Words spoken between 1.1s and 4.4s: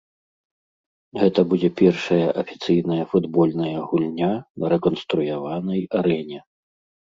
Гэта будзе першая афіцыйная футбольная гульня